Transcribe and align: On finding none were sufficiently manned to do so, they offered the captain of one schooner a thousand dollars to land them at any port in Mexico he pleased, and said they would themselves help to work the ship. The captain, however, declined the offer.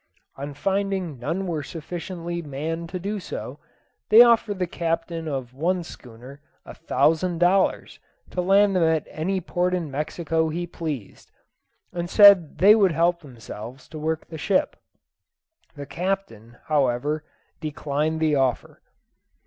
On 0.35 0.55
finding 0.55 1.19
none 1.19 1.45
were 1.45 1.61
sufficiently 1.61 2.41
manned 2.41 2.89
to 2.89 2.97
do 2.97 3.19
so, 3.19 3.59
they 4.09 4.23
offered 4.23 4.57
the 4.57 4.65
captain 4.65 5.27
of 5.27 5.53
one 5.53 5.83
schooner 5.83 6.41
a 6.65 6.73
thousand 6.73 7.37
dollars 7.37 7.99
to 8.31 8.41
land 8.41 8.75
them 8.75 8.81
at 8.81 9.05
any 9.11 9.39
port 9.39 9.75
in 9.75 9.91
Mexico 9.91 10.49
he 10.49 10.65
pleased, 10.65 11.29
and 11.93 12.09
said 12.09 12.57
they 12.57 12.73
would 12.73 12.95
themselves 12.95 13.83
help 13.89 13.91
to 13.91 13.99
work 13.99 14.25
the 14.25 14.39
ship. 14.39 14.75
The 15.75 15.85
captain, 15.85 16.57
however, 16.65 17.23
declined 17.61 18.19
the 18.21 18.33
offer. 18.33 18.81